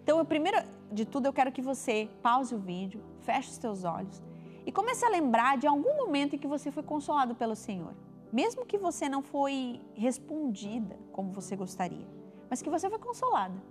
Então, 0.03 0.23
primeiro 0.25 0.57
de 0.91 1.05
tudo, 1.05 1.25
eu 1.25 1.33
quero 1.33 1.51
que 1.51 1.61
você 1.61 2.09
pause 2.21 2.53
o 2.53 2.59
vídeo, 2.59 3.01
feche 3.21 3.49
os 3.49 3.55
seus 3.55 3.83
olhos 3.83 4.21
e 4.65 4.71
comece 4.71 5.05
a 5.05 5.09
lembrar 5.09 5.57
de 5.57 5.65
algum 5.65 5.95
momento 5.95 6.35
em 6.35 6.39
que 6.39 6.47
você 6.47 6.69
foi 6.71 6.83
consolado 6.83 7.33
pelo 7.35 7.55
Senhor. 7.55 7.95
Mesmo 8.31 8.65
que 8.65 8.77
você 8.77 9.07
não 9.07 9.21
foi 9.21 9.79
respondida 9.93 10.97
como 11.11 11.31
você 11.31 11.55
gostaria, 11.55 12.07
mas 12.49 12.61
que 12.61 12.69
você 12.69 12.89
foi 12.89 12.99
consolada. 12.99 13.61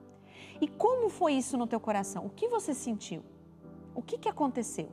E 0.60 0.66
como 0.66 1.08
foi 1.08 1.34
isso 1.34 1.56
no 1.56 1.66
teu 1.66 1.78
coração? 1.78 2.26
O 2.26 2.30
que 2.30 2.48
você 2.48 2.72
sentiu? 2.72 3.22
O 3.94 4.02
que, 4.02 4.16
que 4.16 4.28
aconteceu? 4.28 4.88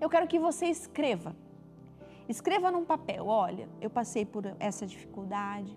Eu 0.00 0.08
quero 0.08 0.28
que 0.28 0.38
você 0.38 0.66
escreva 0.66 1.34
Escreva 2.28 2.70
num 2.70 2.84
papel: 2.84 3.26
olha, 3.26 3.68
eu 3.80 3.88
passei 3.88 4.24
por 4.26 4.44
essa 4.60 4.86
dificuldade, 4.86 5.76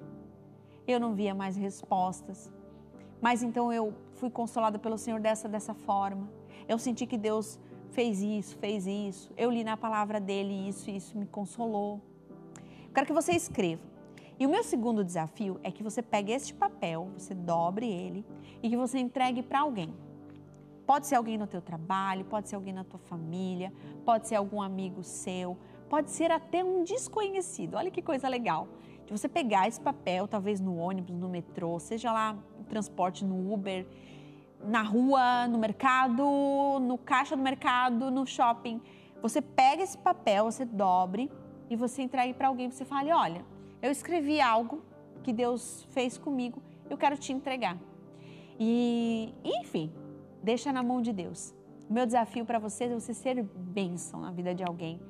eu 0.86 1.00
não 1.00 1.16
via 1.16 1.34
mais 1.34 1.56
respostas, 1.56 2.52
mas 3.22 3.44
então 3.44 3.72
eu 3.72 3.94
fui 4.14 4.30
consolada 4.30 4.80
pelo 4.80 4.98
Senhor 4.98 5.20
dessa 5.20 5.48
dessa 5.48 5.74
forma. 5.74 6.30
Eu 6.68 6.78
senti 6.78 7.06
que 7.06 7.18
Deus 7.18 7.60
fez 7.92 8.22
isso, 8.22 8.58
fez 8.58 8.88
isso. 8.88 9.32
Eu 9.38 9.50
li 9.50 9.64
na 9.64 9.78
palavra 9.78 10.20
dele 10.20 10.68
isso 10.68 10.90
e 10.90 10.96
isso 10.96 11.18
me 11.18 11.26
consolou. 11.26 12.02
Eu 12.88 12.94
quero 12.94 13.06
que 13.06 13.14
você 13.14 13.34
escreva. 13.34 13.92
E 14.40 14.46
o 14.46 14.50
meu 14.50 14.64
segundo 14.64 15.04
desafio 15.04 15.60
é 15.62 15.72
que 15.72 15.84
você 15.84 16.02
pegue 16.02 16.32
este 16.32 16.54
papel, 16.54 17.12
você 17.16 17.34
dobre 17.34 17.88
ele 17.88 18.26
e 18.64 18.70
que 18.70 18.76
você 18.76 18.98
entregue 18.98 19.44
para 19.44 19.60
alguém. 19.60 19.94
Pode 20.86 21.06
ser 21.06 21.16
alguém 21.16 21.38
no 21.38 21.46
teu 21.46 21.62
trabalho, 21.62 22.26
pode 22.26 22.50
ser 22.50 22.56
alguém 22.56 22.74
na 22.74 22.84
tua 22.84 23.00
família, 23.00 23.72
pode 24.04 24.28
ser 24.28 24.36
algum 24.36 24.60
amigo 24.60 25.04
seu, 25.04 25.58
pode 25.88 26.10
ser 26.10 26.32
até 26.32 26.64
um 26.64 26.84
desconhecido. 26.84 27.76
Olha 27.76 27.92
que 27.92 28.02
coisa 28.02 28.28
legal. 28.28 28.68
De 29.12 29.20
você 29.20 29.28
pegar 29.28 29.68
esse 29.68 29.82
papel, 29.82 30.26
talvez 30.26 30.62
no 30.62 30.78
ônibus, 30.78 31.14
no 31.14 31.28
metrô, 31.28 31.78
seja 31.80 32.14
lá 32.14 32.32
no 32.58 32.64
transporte, 32.64 33.26
no 33.26 33.52
Uber, 33.54 33.86
na 34.64 34.82
rua, 34.82 35.50
no 35.50 35.58
mercado, 35.58 36.24
no 36.80 36.98
caixa 36.98 37.36
do 37.36 37.44
mercado, 37.44 38.10
no 38.10 38.26
shopping. 38.26 38.80
Você 39.22 39.42
pega 39.42 39.84
esse 39.84 39.98
papel, 39.98 40.46
você 40.46 40.64
dobre 40.64 41.30
e 41.70 41.76
você 41.76 42.02
entregue 42.02 42.34
para 42.34 42.48
alguém. 42.48 42.72
Você 42.72 42.86
fala: 42.86 43.14
Olha, 43.14 43.46
eu 43.82 43.92
escrevi 43.92 44.40
algo 44.40 44.82
que 45.22 45.34
Deus 45.34 45.86
fez 45.90 46.18
comigo, 46.18 46.64
eu 46.90 46.98
quero 46.98 47.18
te 47.18 47.34
entregar. 47.34 47.78
E, 48.58 49.36
enfim, 49.44 49.92
deixa 50.42 50.72
na 50.72 50.82
mão 50.82 51.02
de 51.02 51.12
Deus. 51.12 51.54
O 51.90 51.94
meu 51.94 52.06
desafio 52.06 52.46
para 52.46 52.60
você 52.60 52.86
é 52.86 52.94
você 52.98 53.14
ser 53.14 53.44
bênção 53.44 54.22
na 54.22 54.32
vida 54.32 54.56
de 54.56 54.64
alguém 54.64 55.02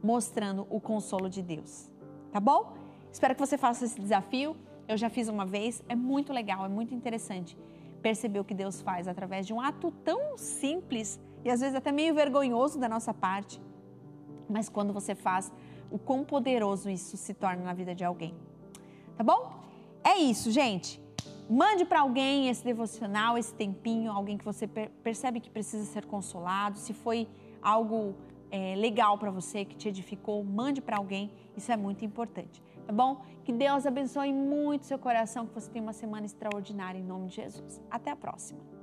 mostrando 0.00 0.68
o 0.70 0.80
consolo 0.80 1.28
de 1.28 1.42
Deus. 1.42 1.90
Tá 2.30 2.38
bom? 2.38 2.79
Espero 3.12 3.34
que 3.34 3.40
você 3.40 3.58
faça 3.58 3.84
esse 3.84 4.00
desafio. 4.00 4.56
Eu 4.86 4.96
já 4.96 5.08
fiz 5.08 5.28
uma 5.28 5.46
vez, 5.46 5.82
é 5.88 5.94
muito 5.94 6.32
legal, 6.32 6.64
é 6.64 6.68
muito 6.68 6.94
interessante 6.94 7.56
perceber 8.02 8.40
o 8.40 8.44
que 8.44 8.54
Deus 8.54 8.80
faz 8.80 9.06
através 9.06 9.46
de 9.46 9.52
um 9.52 9.60
ato 9.60 9.90
tão 10.04 10.36
simples 10.36 11.20
e 11.44 11.50
às 11.50 11.60
vezes 11.60 11.74
até 11.74 11.92
meio 11.92 12.14
vergonhoso 12.14 12.78
da 12.78 12.88
nossa 12.88 13.12
parte. 13.12 13.60
Mas 14.48 14.68
quando 14.68 14.92
você 14.92 15.14
faz, 15.14 15.52
o 15.90 15.98
quão 15.98 16.24
poderoso 16.24 16.88
isso 16.88 17.16
se 17.16 17.34
torna 17.34 17.62
na 17.62 17.72
vida 17.72 17.94
de 17.94 18.04
alguém. 18.04 18.34
Tá 19.16 19.24
bom? 19.24 19.52
É 20.02 20.16
isso, 20.18 20.50
gente. 20.50 21.00
Mande 21.48 21.84
para 21.84 22.00
alguém 22.00 22.48
esse 22.48 22.64
devocional, 22.64 23.36
esse 23.36 23.52
tempinho, 23.52 24.12
alguém 24.12 24.38
que 24.38 24.44
você 24.44 24.66
percebe 24.66 25.40
que 25.40 25.50
precisa 25.50 25.84
ser 25.84 26.06
consolado. 26.06 26.78
Se 26.78 26.92
foi 26.92 27.28
algo 27.60 28.14
é, 28.50 28.74
legal 28.76 29.18
para 29.18 29.30
você, 29.30 29.64
que 29.64 29.76
te 29.76 29.88
edificou, 29.88 30.42
mande 30.44 30.80
para 30.80 30.96
alguém. 30.96 31.30
Isso 31.56 31.70
é 31.70 31.76
muito 31.76 32.04
importante, 32.04 32.62
tá 32.86 32.92
bom? 32.92 33.22
Que 33.44 33.52
Deus 33.52 33.86
abençoe 33.86 34.32
muito 34.32 34.86
seu 34.86 34.98
coração, 34.98 35.46
que 35.46 35.54
você 35.54 35.70
tenha 35.70 35.82
uma 35.82 35.92
semana 35.92 36.26
extraordinária 36.26 36.98
em 36.98 37.04
nome 37.04 37.28
de 37.28 37.36
Jesus. 37.36 37.80
Até 37.90 38.10
a 38.10 38.16
próxima. 38.16 38.79